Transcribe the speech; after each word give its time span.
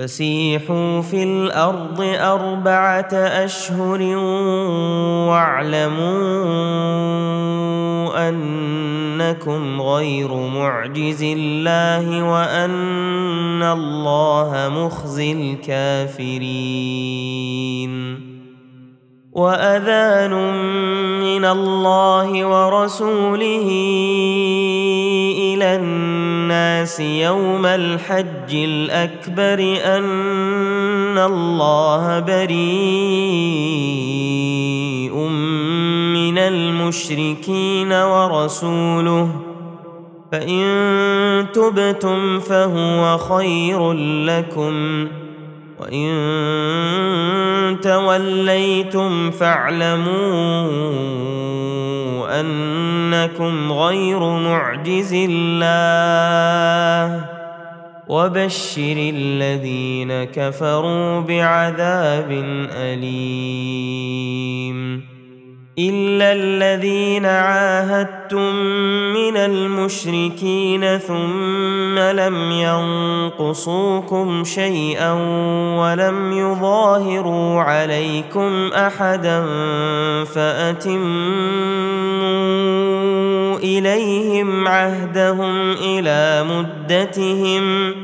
فسيحوا 0.00 1.00
في 1.00 1.22
الأرض 1.22 2.00
أربعة 2.00 3.14
أشهر 3.14 4.02
واعلموا 5.28 6.08
أنكم 8.28 9.82
غير 9.82 10.34
معجز 10.34 11.22
الله 11.22 12.30
وأن 12.32 13.62
الله 13.62 14.68
مخزي 14.72 15.32
الكافرين. 15.32 16.60
وأذان 19.32 20.32
من 21.20 21.44
الله 21.44 22.44
ورسوله 22.46 23.68
إلى 25.60 25.76
الناس 25.76 27.00
يوم 27.00 27.66
الحج 27.66 28.54
الأكبر 28.54 29.78
أن 29.84 31.18
الله 31.18 32.20
بريء 32.20 32.50
من 36.14 36.38
المشركين 36.38 37.92
ورسوله. 37.92 39.28
فإن 40.32 41.46
تبتم 41.52 42.40
فهو 42.40 43.18
خير 43.18 43.92
لكم. 44.24 45.06
وإن 45.80 47.80
توليتم 47.82 49.30
فاعلموا 49.30 50.10
أنكم 52.40 53.72
غير 53.72 54.18
معجز 54.18 55.14
الله 55.28 57.24
وبشر 58.08 59.10
الذين 59.14 60.24
كفروا 60.24 61.20
بعذاب 61.20 62.30
أليم 62.76 64.30
الا 65.78 66.32
الذين 66.32 67.26
عاهدتم 67.26 68.54
من 69.14 69.36
المشركين 69.36 70.98
ثم 70.98 71.98
لم 71.98 72.50
ينقصوكم 73.40 74.44
شيئا 74.44 75.12
ولم 75.78 76.32
يظاهروا 76.32 77.60
عليكم 77.60 78.70
احدا 78.74 79.44
فاتموا 80.24 81.00
اليهم 83.58 84.68
عهدهم 84.68 85.72
إلى 85.72 86.44
مدتهم 86.44 87.94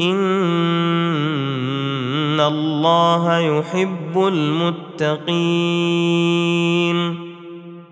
إن 0.00 0.18
الله 2.40 3.38
يحب 3.38 4.16
المتقين. 4.16 5.28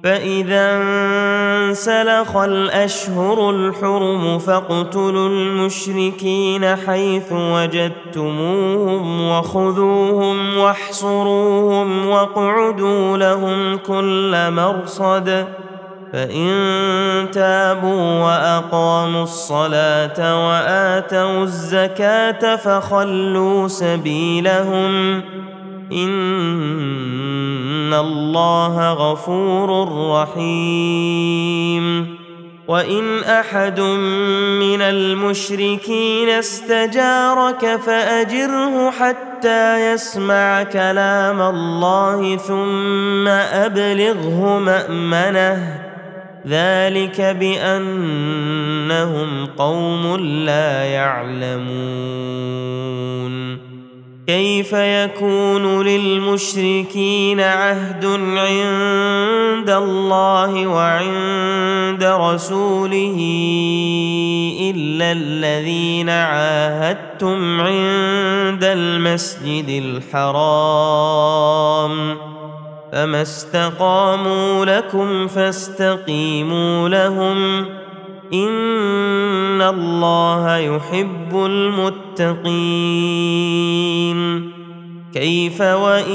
فإذا 0.04 0.76
انسلخ 0.76 2.36
الأشهر 2.36 3.50
الحرم 3.50 4.38
فاقتلوا 4.38 5.28
المشركين 5.28 6.76
حيث 6.76 7.32
وجدتموهم 7.32 9.28
وخذوهم 9.28 10.58
واحصروهم 10.58 12.06
واقعدوا 12.06 13.16
لهم 13.16 13.76
كل 13.76 14.50
مرصد. 14.50 15.46
فان 16.16 17.30
تابوا 17.32 18.24
واقاموا 18.24 19.22
الصلاه 19.22 20.48
واتوا 20.48 21.42
الزكاه 21.42 22.56
فخلوا 22.56 23.68
سبيلهم 23.68 25.22
ان 25.92 27.94
الله 27.94 28.92
غفور 28.92 29.88
رحيم 30.10 32.16
وان 32.68 33.18
احد 33.18 33.80
من 34.60 34.82
المشركين 34.82 36.28
استجارك 36.28 37.76
فاجره 37.76 38.90
حتى 38.90 39.92
يسمع 39.92 40.62
كلام 40.62 41.42
الله 41.42 42.36
ثم 42.36 43.28
ابلغه 43.28 44.58
مامنه 44.58 45.85
ذلك 46.48 47.20
بأنهم 47.20 48.26
قوم 49.46 50.16
لا 50.16 50.84
يعلمون. 50.84 52.66
كيف 54.26 54.72
يكون 54.72 55.86
للمشركين 55.86 57.40
عهد 57.40 58.04
عند 58.36 59.70
الله 59.70 60.66
وعند 60.66 62.04
رسوله 62.04 63.16
إلا 64.74 65.12
الذين 65.12 66.08
عاهدتم 66.08 67.60
عند 67.60 68.64
المسجد 68.64 69.68
الحرام؟ 70.14 71.06
فما 72.96 73.22
استقاموا 73.22 74.64
لكم 74.64 75.26
فاستقيموا 75.26 76.88
لهم 76.88 77.66
ان 78.32 79.62
الله 79.62 80.56
يحب 80.56 81.44
المتقين 81.46 82.56
كيف 85.14 85.60
وان 85.60 86.12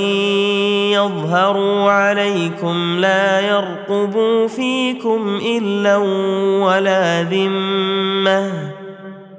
يظهروا 0.92 1.92
عليكم 1.92 2.98
لا 3.00 3.40
يرقبوا 3.40 4.48
فيكم 4.48 5.40
الا 5.46 5.98
ولا 6.66 7.24
ذمه 7.24 8.72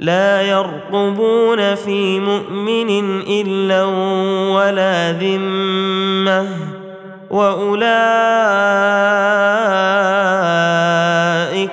لا 0.00 0.42
يرقبون 0.42 1.74
في 1.74 2.20
مؤمن 2.20 3.20
إلا 3.20 3.84
ولا 4.54 5.12
ذمة 5.12 6.46
وأولئك 7.30 7.84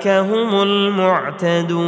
هم 0.08 0.62
المعتدون 0.62 1.82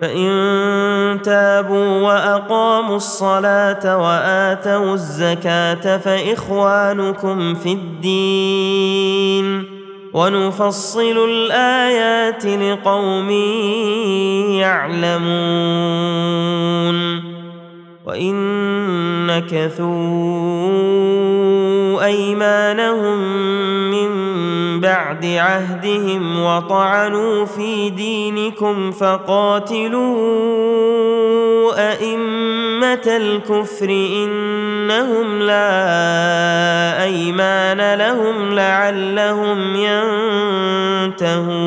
فإن 0.00 1.18
تابوا 1.24 2.02
وأقاموا 2.02 2.96
الصلاة 2.96 3.98
وآتوا 3.98 4.94
الزكاة 4.94 5.96
فإخوانكم 5.96 7.54
في 7.54 7.72
الدين 7.72 9.75
ونفصل 10.16 11.16
الآيات 11.28 12.46
لقوم 12.46 13.30
يعلمون. 14.64 16.16
وإن 18.06 18.36
نكثوا 19.26 20.56
أيمانهم 22.04 23.18
من 23.90 24.25
بعد 24.86 25.24
عهدهم 25.26 26.42
وطعنوا 26.42 27.44
في 27.44 27.90
دينكم 27.90 28.90
فقاتلوا 28.90 30.06
أئمة 31.92 33.06
الكفر 33.06 33.90
إنهم 33.90 35.42
لا 35.42 37.02
أيمان 37.02 37.94
لهم 37.94 38.54
لعلهم 38.54 39.76
ينتهون. 41.16 41.66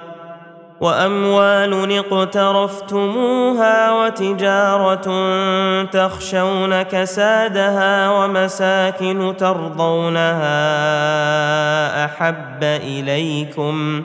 وأموال 0.81 1.97
اقترفتموها 1.97 3.91
وتجارة 3.91 5.07
تخشون 5.83 6.81
كسادها 6.81 8.09
ومساكن 8.09 9.33
ترضونها 9.37 10.45
أحب 12.05 12.63
إليكم 12.63 14.03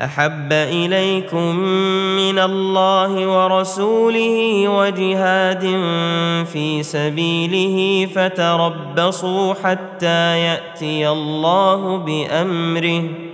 أحب 0.00 0.52
إليكم 0.52 1.56
من 2.16 2.38
الله 2.38 3.26
ورسوله 3.26 4.68
وجهاد 4.68 5.62
في 6.52 6.82
سبيله 6.82 8.06
فتربصوا 8.06 9.54
حتى 9.64 10.38
يأتي 10.38 11.08
الله 11.08 11.96
بأمره. 11.96 13.33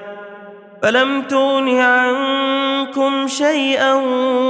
فلم 0.81 1.21
تغن 1.21 1.79
عنكم 1.79 3.27
شيئا 3.27 3.93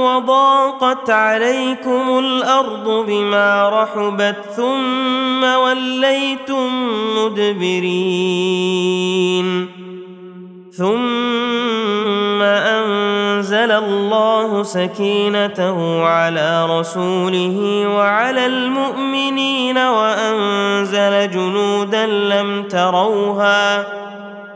وضاقت 0.04 1.10
عليكم 1.10 2.18
الأرض 2.18 3.06
بما 3.06 3.68
رحبت 3.68 4.36
ثم 4.56 5.44
وليتم 5.44 6.68
مدبرين 7.16 8.22
ثم 10.72 12.42
انزل 12.42 13.70
الله 13.70 14.62
سكينته 14.62 16.04
على 16.04 16.66
رسوله 16.78 17.86
وعلى 17.88 18.46
المؤمنين 18.46 19.78
وانزل 19.78 21.30
جنودا 21.30 22.06
لم 22.06 22.62
تروها 22.62 24.02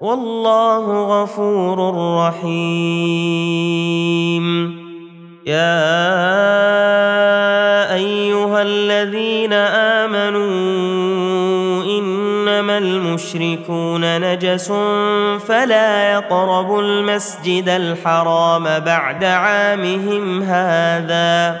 والله 0.00 1.22
غفور 1.22 1.94
رحيم. 2.18 3.70
يا 5.46 5.94
أيها 7.94 8.62
الذين 8.62 9.52
آمنوا 10.02 10.40
إنما 11.84 12.78
المشركون 12.78 14.20
نجس 14.20 14.72
فلا 15.46 16.12
يقربوا 16.12 16.82
المسجد 16.82 17.68
الحرام 17.68 18.78
بعد 18.78 19.24
عامهم 19.24 20.42
هذا. 20.42 21.60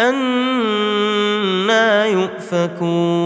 أنا 0.00 1.90
يؤفكون 2.06 3.20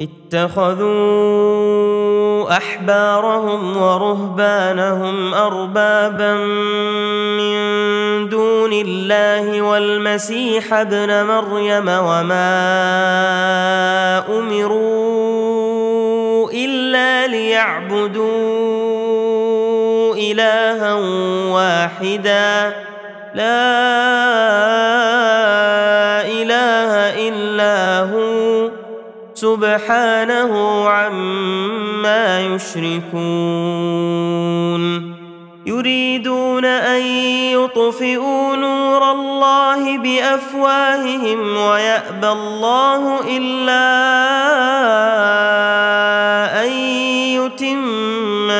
اتخذوا 0.00 1.28
أحبارهم 2.56 3.76
ورهبانهم 3.76 5.34
أربابا 5.34 6.34
من 7.38 7.58
دون 8.28 8.72
الله 8.72 9.62
والمسيح 9.62 10.74
ابن 10.74 11.24
مريم 11.26 11.88
وما 11.88 12.48
أمروا 14.28 15.28
إلا 16.50 17.26
ليعبدوا 17.26 18.68
إلها 20.14 20.94
واحدا 21.52 22.87
لا 23.38 23.70
إله 26.26 26.90
إلا 27.28 28.00
هو 28.10 28.70
سبحانه 29.34 30.52
عما 30.88 32.40
يشركون. 32.40 34.18
يريدون 35.66 36.64
أن 36.64 37.02
يطفئوا 37.52 38.56
نور 38.56 39.12
الله 39.12 39.98
بأفواههم 39.98 41.56
ويأبى 41.56 42.28
الله 42.28 43.20
إلا 43.36 43.88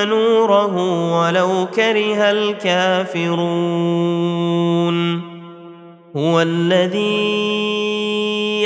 نوره 0.05 0.75
ولو 1.21 1.67
كره 1.77 2.31
الكافرون. 2.31 3.39
هو 6.17 6.41
الذي 6.41 7.69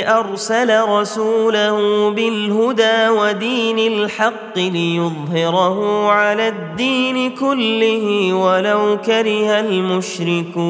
أرسل 0.07 0.83
رسوله 0.89 2.09
بالهدى 2.09 3.09
ودين 3.09 3.79
الحق 3.79 4.57
ليظهره 4.57 6.07
على 6.11 6.47
الدين 6.47 7.29
كله 7.35 8.33
ولو 8.33 8.97
كره 9.05 9.59
المشركون. 9.59 10.63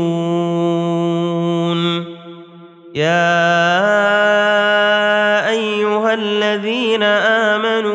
يا 2.96 3.50
أيها 5.50 6.14
الذين 6.14 7.04
آمنوا 7.04 7.94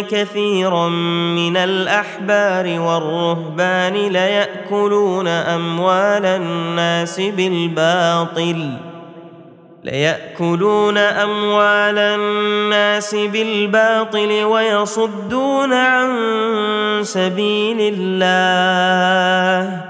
كثيرا 0.00 0.88
من 1.36 1.56
الأحبار 1.56 2.80
والرهبان 2.80 3.94
ليأكلون 3.94 5.28
أموال 5.28 6.26
الناس 6.26 7.20
بالباطل. 7.20 8.70
ليأكلون 9.84 10.98
أموال 10.98 11.98
الناس 11.98 13.14
بالباطل 13.14 14.44
ويصدون 14.44 15.72
عن 15.72 16.10
سبيل 17.02 17.94
الله. 17.94 19.89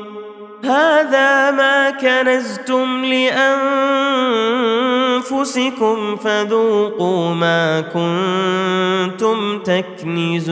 هذا 0.63 1.51
ما 1.51 1.89
كنزتم 1.89 3.05
لأنفسكم 5.15 6.15
فذوقوا 6.15 7.33
ما 7.33 7.81
كنتم 7.81 9.59
تكنزون. 9.59 10.51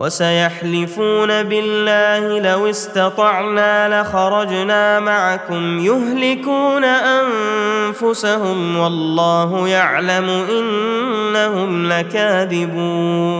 وسيحلفون 0.00 1.42
بالله 1.42 2.40
لو 2.40 2.70
استطعنا 2.70 4.00
لخرجنا 4.02 5.00
معكم 5.00 5.78
يهلكون 5.78 6.84
أنفسهم 6.84 8.76
والله 8.76 9.68
يعلم 9.68 10.28
إنهم 10.50 11.88
لكاذبون. 11.92 13.38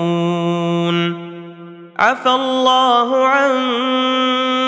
عفى 1.98 2.30
الله 2.30 3.26
عنك 3.26 4.67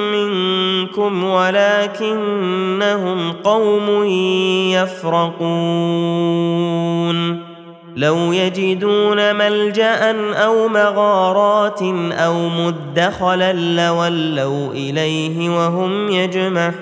منكم 0.97 1.23
ولكنهم 1.23 2.81
قوم 3.31 4.03
يفرقون. 4.73 5.51
لو 7.95 8.31
يجدون 8.31 9.35
ملجأ 9.35 10.11
أو 10.33 10.67
مغارات 10.67 11.81
أو 12.11 12.49
مدخلا 12.49 13.53
لولوا 13.53 14.71
إليه 14.71 15.49
وهم 15.49 16.09
يجمحون. 16.09 16.81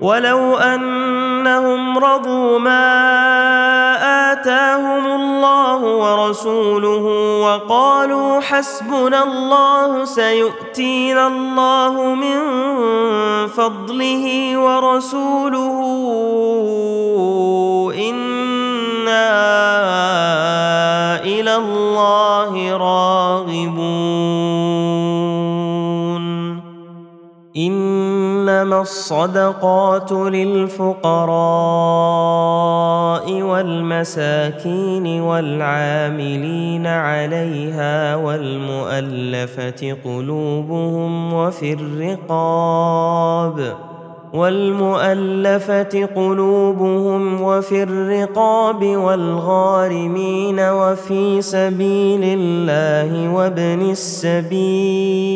ولو 0.00 0.56
ان 0.56 1.06
أنهم 1.46 1.98
رضوا 1.98 2.58
ما 2.58 2.82
آتاهم 4.32 5.06
الله 5.06 5.80
ورسوله 5.82 7.04
وقالوا 7.42 8.40
حسبنا 8.40 9.22
الله 9.24 10.04
سيؤتينا 10.04 11.26
الله 11.26 12.14
من 12.14 12.38
فضله 13.46 14.58
ورسوله 14.58 15.78
إنا 17.98 19.26
إلى 21.24 21.56
الله 21.56 22.76
راغبون. 22.76 23.76
إنما 27.56 28.80
الصدقات 28.80 30.12
للفقراء 30.12 30.92
والمساكين 33.42 35.20
والعاملين 35.20 36.86
عليها 36.86 38.16
والمؤلفة 38.16 39.96
قلوبهم 40.04 41.32
وفي 41.32 41.72
الرقاب 41.72 43.76
والمؤلفة 44.32 46.06
قلوبهم 46.16 47.42
وفي 47.42 47.82
الرقاب 47.82 48.84
والغارمين 48.84 50.60
وفي 50.60 51.42
سبيل 51.42 52.20
الله 52.24 53.34
وابن 53.34 53.90
السبيل 53.90 55.26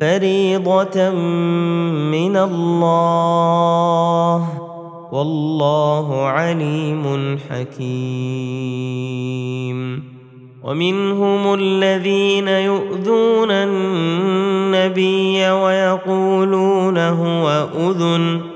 فريضة 0.00 1.10
من 2.10 2.36
الله. 2.36 4.48
والله 5.12 6.22
عليم 6.22 7.38
حكيم. 7.50 8.96
ومنهم 10.64 11.54
الذين 11.54 12.48
يؤذون 12.48 13.50
النبي 13.50 15.50
ويقولون 15.50 16.98
هو 16.98 17.68
أذن. 17.78 18.55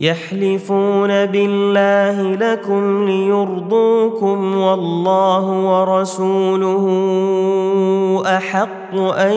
يحلفون 0.00 1.26
بالله 1.26 2.34
لكم 2.34 3.04
ليرضوكم 3.04 4.56
والله 4.56 5.44
ورسوله 5.50 6.84
أحق 8.26 8.94
أن 8.94 9.32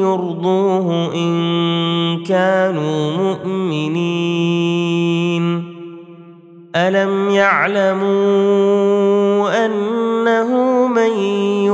يرضوه 0.00 1.14
إن 1.14 2.22
كانوا 2.22 3.16
مؤمنين. 3.16 4.60
ألم 6.76 7.30
يعلموا 7.30 8.06
أنه 9.66 10.86
من 10.86 11.10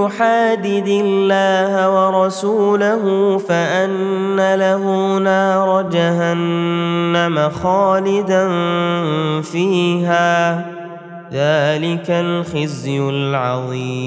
يحادد 0.07 0.89
الله 0.89 1.91
ورسوله 1.91 3.39
فأن 3.39 4.55
له 4.55 5.19
نار 5.19 5.83
جهنم 5.83 7.51
خالدا 7.63 8.49
فيها. 9.43 10.59
ذلك 11.33 12.11
الخزي 12.11 13.01
العظيم. 13.01 14.07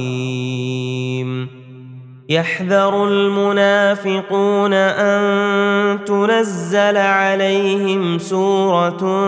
يحذر 2.29 3.07
المنافقون 3.07 4.73
أن 4.73 5.99
تنزل 6.05 6.97
عليهم 6.97 8.19
سورة 8.19 9.27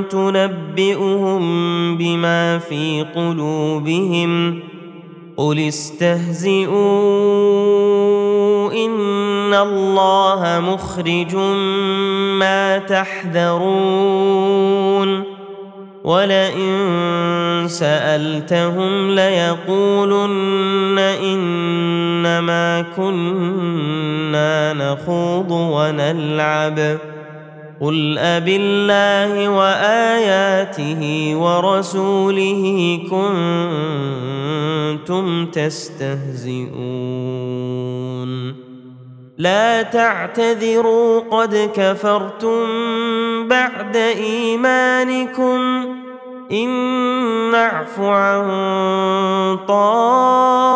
تنبئهم 0.00 1.42
بما 1.96 2.58
في 2.58 3.06
قلوبهم. 3.14 4.62
قل 5.40 5.58
استهزئوا 5.58 6.72
ان 8.72 9.54
الله 9.54 10.60
مخرج 10.60 11.34
ما 12.38 12.78
تحذرون 12.78 14.20
ولئن 16.04 17.64
سالتهم 17.68 19.10
ليقولن 19.10 20.98
انما 20.98 22.84
كنا 22.96 24.72
نخوض 24.72 25.50
ونلعب 25.50 26.98
قل 27.80 28.18
أبالله 28.18 29.48
وآياته 29.48 31.32
ورسوله 31.36 32.98
كنتم 35.00 35.46
تستهزئون 35.46 36.70
لا 39.38 39.82
تعتذروا 39.82 41.20
قد 41.20 41.70
كفرتم 41.74 42.68
بعد 43.48 43.96
إيمانكم 43.96 45.60
إن 46.52 46.68
نعف 47.52 48.00
عن 48.00 48.48
طائفة 49.68 50.72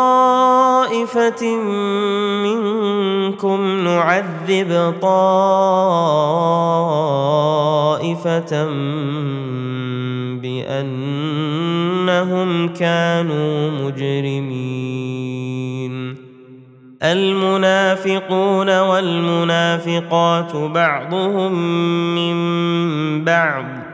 منكم 2.44 3.84
نعذب 3.84 4.94
طائفة 5.02 5.44
بأنهم 10.42 12.50
كانوا 12.68 13.70
مجرمين. 13.70 15.44
المنافقون 17.02 18.80
والمنافقات 18.80 20.56
بعضهم 20.56 21.52
من 22.14 22.34
بعض. 23.24 23.93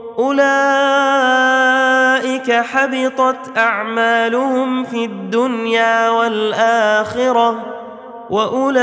أولئك 0.19 0.51
حبطت 2.51 3.57
أعمالهم 3.57 4.83
في 4.83 5.05
الدنيا 5.05 6.09
والآخرة 6.09 7.65
وأولئك 8.29 8.73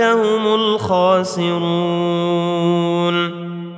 هم 0.00 0.54
الخاسرون. 0.54 1.58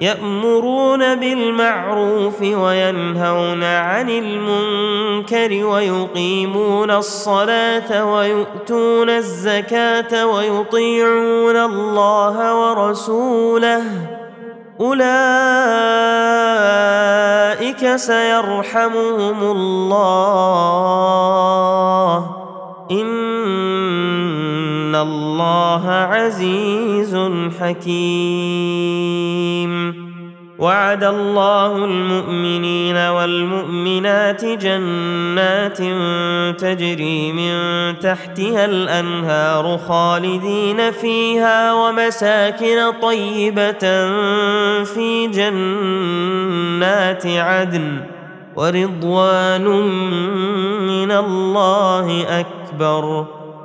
يأمرون 0.00 1.14
بالمعروف 1.14 2.42
وينهون 2.42 3.64
عن 3.64 4.10
المنكر 4.10 5.64
ويقيمون 5.64 6.90
الصلاة 6.90 8.04
ويؤتون 8.14 9.10
الزكاة 9.10 10.26
ويطيعون 10.26 11.56
الله 11.56 12.56
ورسوله. 12.60 13.82
أولئك 14.80 15.06
سيرحمهم 17.96 19.42
الله. 19.42 20.70
ان 24.90 24.96
الله 24.96 25.90
عزيز 25.90 27.16
حكيم 27.60 28.10
وعد 30.58 31.04
الله 31.04 31.84
المؤمنين 31.84 32.96
والمؤمنات 32.96 34.44
جنات 34.44 35.78
تجري 36.60 37.32
من 37.32 37.54
تحتها 37.98 38.64
الانهار 38.64 39.78
خالدين 39.78 40.90
فيها 40.90 41.74
ومساكن 41.74 42.92
طيبه 43.02 44.06
في 44.84 45.26
جنات 45.34 47.26
عدن 47.26 48.00
ورضوان 48.56 49.64
من 50.86 51.10
الله 51.12 52.40
اكبر 52.40 53.39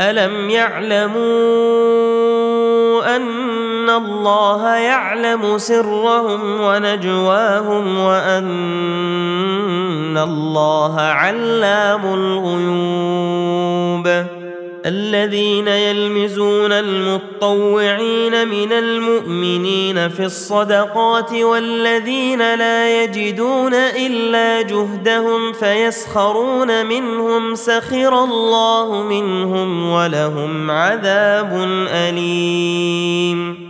ألم 0.00 0.50
يعلموا 0.50 1.16
أن 3.16 3.90
الله 3.90 4.74
يعلم 4.76 5.58
سرهم 5.58 6.60
ونجواهم 6.60 7.98
وأن 7.98 8.46
الله 10.18 11.00
علام 11.00 12.14
الغيوب 12.14 13.16
الذين 14.86 15.68
يلمزون 15.68 16.72
المطوعين 16.72 18.48
من 18.48 18.72
المؤمنين 18.72 20.08
في 20.08 20.24
الصدقات 20.24 21.32
والذين 21.32 22.54
لا 22.54 23.02
يجدون 23.02 23.74
إلا 23.74 24.62
جهدهم 24.62 25.52
فيسخرون 25.52 26.86
منهم 26.86 27.54
سخر 27.54 28.24
الله 28.24 29.02
منهم 29.02 29.90
ولهم 29.90 30.70
عذاب 30.70 31.52
أليم. 31.88 33.66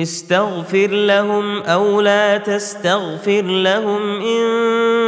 استغفر 0.00 0.86
لهم 0.86 1.62
أو 1.62 2.00
لا 2.00 2.36
تستغفر 2.38 3.42
لهم 3.42 4.20
إن 4.20 4.95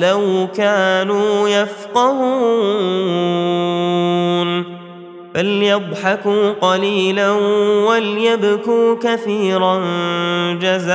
لو 0.00 0.48
كانوا 0.56 1.48
يفقهون. 1.48 3.04
فليضحكوا 5.34 6.50
قليلا 6.50 7.30
وليبكوا 7.88 8.94
كثيرا 9.02 9.78
جزاء 10.60 10.94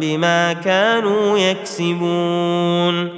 بما 0.00 0.52
كانوا 0.52 1.38
يكسبون. 1.38 3.17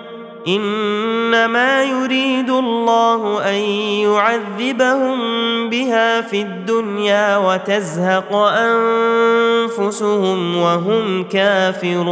إنما 0.47 1.83
يريد 1.83 2.49
الله 2.49 3.49
أن 3.49 3.55
يعذبهم 4.05 5.19
بها 5.69 6.21
في 6.21 6.41
الدنيا 6.41 7.37
وتزهق 7.37 8.35
أنفسهم 9.75 10.57
وهم 10.57 11.23
كافرون. 11.23 12.11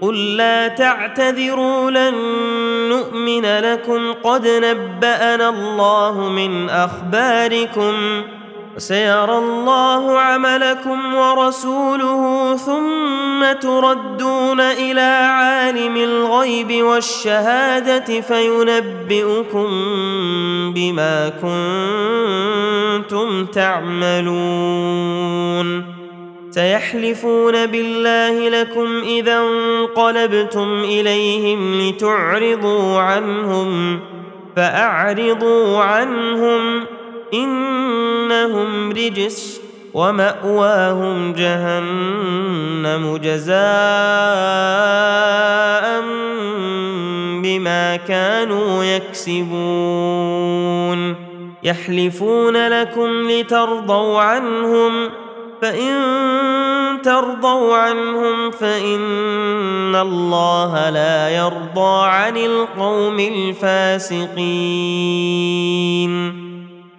قل 0.00 0.36
لا 0.36 0.68
تعتذروا 0.68 1.90
لن 1.90 2.14
نؤمن 2.88 3.58
لكم. 3.58 4.12
قد 4.12 4.48
نبأنا 4.48 5.48
الله 5.48 6.28
من 6.28 6.70
أخباركم. 6.70 8.22
وسيرى 8.76 9.38
الله 9.38 10.20
عملكم 10.20 11.14
ورسوله 11.14 12.56
ثم 12.56 13.52
تردون 13.60 14.60
إلى 14.60 15.26
عالم 15.30 15.96
الغيب 15.96 16.84
والشهادة 16.84 18.20
فينبئكم 18.20 19.68
بما 20.74 21.28
كنتم 23.02 23.46
تعملون. 23.46 24.34
سيحلفون 26.54 27.66
بالله 27.66 28.48
لكم 28.48 29.02
إذا 29.02 29.38
انقلبتم 29.38 30.82
إليهم 30.84 31.80
لتعرضوا 31.80 32.98
عنهم 32.98 34.00
فأعرضوا 34.56 35.78
عنهم 35.78 36.84
إنهم 37.34 38.90
رجس 38.90 39.60
ومأواهم 39.94 41.32
جهنم 41.32 43.16
جزاء 43.16 43.54
بما 47.42 47.96
كانوا 47.96 48.84
يكسبون. 48.84 50.34
يحلفون 51.62 52.68
لكم 52.68 53.30
لترضوا 53.30 54.20
عنهم 54.20 55.10
فإن 55.64 57.02
ترضوا 57.02 57.76
عنهم 57.76 58.50
فإن 58.50 59.94
الله 59.94 60.90
لا 60.90 61.28
يرضى 61.28 62.06
عن 62.06 62.36
القوم 62.36 63.20
الفاسقين. 63.20 64.34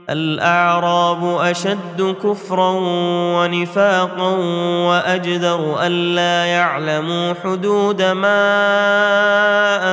الأعراب 0.10 1.38
أشد 1.42 2.16
كفرا 2.24 2.72
ونفاقا 3.38 4.38
وأجدر 4.90 5.76
ألا 5.82 6.46
يعلموا 6.46 7.34
حدود 7.44 8.02
ما 8.02 8.38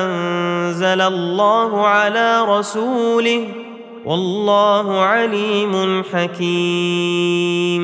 أنزل 0.05 1.01
الله 1.01 1.87
على 1.87 2.45
رسوله. 2.45 3.47
والله 4.05 5.01
عليم 5.01 6.03
حكيم. 6.13 7.83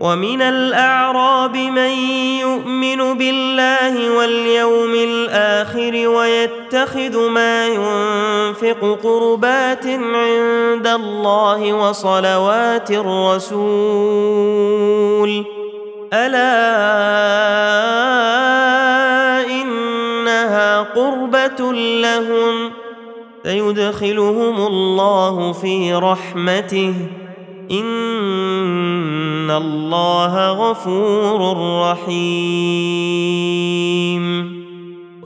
ومن 0.00 0.42
الأعراب 0.42 1.56
من 1.56 1.90
يؤمن 2.40 3.18
بالله 3.18 4.16
واليوم 4.16 4.94
الآخر 4.94 6.08
ويتخذ 6.08 7.28
ما 7.28 7.66
ينفق 7.66 8.98
قربات 9.02 9.86
عند 9.86 10.86
الله 10.86 11.72
وصلوات 11.72 12.90
الرسول. 12.90 13.44
ألا 16.12 16.60
إنها 19.50 20.80
قربة 20.80 21.72
لهم. 21.72 22.70
سيدخلهم 23.44 24.66
الله 24.66 25.52
في 25.52 25.94
رحمته. 25.94 26.94
إن 27.70 29.50
الله 29.50 30.52
غفور 30.52 31.56
رحيم. 31.90 33.30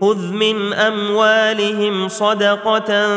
خذ 0.00 0.32
من 0.32 0.72
اموالهم 0.72 2.08
صدقه 2.08 3.08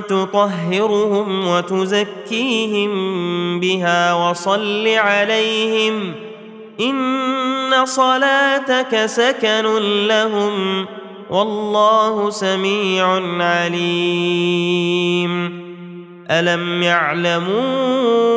تطهرهم 0.00 1.48
وتزكيهم 1.48 2.90
بها 3.60 4.14
وصل 4.14 4.88
عليهم 4.88 6.14
ان 6.80 7.84
صلاتك 7.84 9.06
سكن 9.06 9.66
لهم 10.06 10.86
والله 11.30 12.30
سميع 12.30 13.06
عليم 13.44 14.86
الم 16.30 16.82
يعلموا 16.82 18.36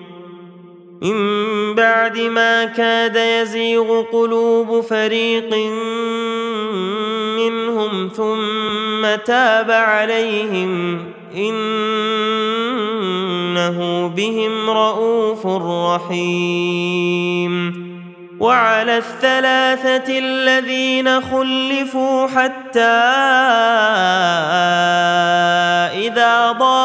من 1.01 1.75
بعد 1.75 2.17
ما 2.17 2.65
كاد 2.65 3.15
يزيغ 3.15 4.01
قلوب 4.01 4.81
فريق 4.81 5.55
منهم 7.37 8.09
ثم 8.15 9.15
تاب 9.25 9.71
عليهم 9.71 10.99
إنه 11.35 11.67
بهم 14.07 14.69
رءوف 14.69 15.47
رحيم. 15.97 17.51
وعلى 18.39 18.97
الثلاثة 18.97 20.19
الذين 20.19 21.21
خلفوا 21.21 22.27
حتى 22.27 23.01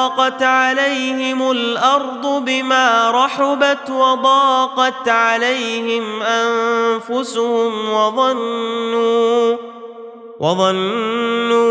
اذا 0.06 0.14
ضاقت 0.14 0.42
عليهم 0.42 1.50
الأرض 1.50 2.44
بما 2.44 3.10
رحبت 3.10 3.90
وضاقت 3.90 5.08
عليهم 5.08 6.22
أنفسهم 6.22 7.92
وظنوا 7.92 9.56
وظنوا 10.40 11.64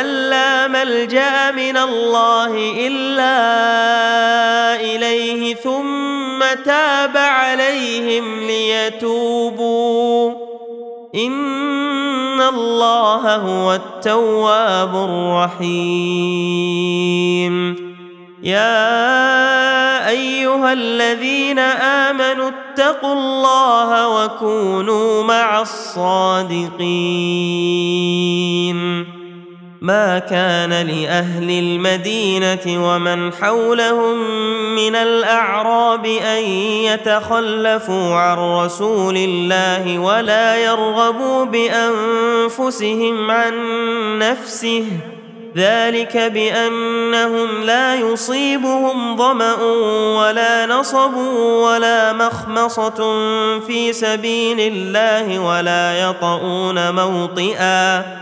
أن 0.00 0.06
لا 0.06 0.68
ملجأ 0.68 1.50
من 1.50 1.76
الله 1.76 2.72
إلا 2.86 3.36
إليه 4.80 5.54
ثم 5.54 6.44
تاب 6.64 7.16
عليهم 7.16 8.40
ليتوبوا. 8.46 10.32
الله 12.54 13.36
هو 13.36 13.74
التواب 13.74 14.94
الرحيم. 14.94 15.92
يا 18.42 20.08
أيها 20.08 20.72
الذين 20.72 21.58
آمنوا 21.58 22.50
اتقوا 22.50 23.12
الله 23.12 24.08
وكونوا 24.08 25.22
مع 25.22 25.60
الصادقين. 25.60 26.82
ما 29.82 30.18
كان 30.18 30.70
لأهل 30.70 31.50
المدينة 31.50 32.66
ومن 32.66 33.32
حولهم 33.32 34.16
من 34.74 34.94
الأعراب 34.94 36.06
أن 36.06 36.44
يتخلفوا 36.86 38.14
عن 38.14 38.38
رسول 38.38 39.16
الله 39.16 39.98
ولا 39.98 40.56
يرغبوا 40.56 41.44
بأنفسهم 41.44 43.30
عن 43.30 43.54
نفسه. 44.18 44.84
ذلك 45.56 46.16
بأنهم 46.16 47.62
لا 47.62 47.94
يصيبهم 47.94 49.16
ظمأ 49.16 49.62
ولا 50.18 50.66
نصب 50.66 51.14
ولا 51.36 52.12
مخمصة 52.12 53.20
في 53.66 53.92
سبيل 53.92 54.60
الله 54.60 55.38
ولا 55.38 56.10
يطؤون 56.10 56.90
موطئا. 56.94 58.21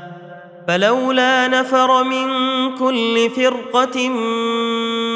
فلولا 0.67 1.47
نفر 1.47 2.03
من 2.03 2.27
كل 2.75 3.29
فرقة 3.29 4.09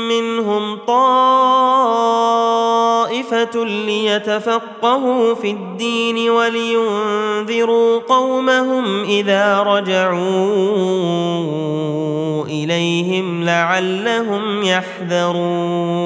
منهم 0.09 0.77
طائفة 0.87 2.15
ليتفقهوا 3.65 5.35
في 5.35 5.51
الدين 5.51 6.29
ولينذروا 6.29 7.99
قومهم 7.99 9.03
إذا 9.03 9.59
رجعوا 9.59 10.15
إليهم 12.45 13.43
لعلهم 13.43 14.63
يحذرون. 14.63 16.05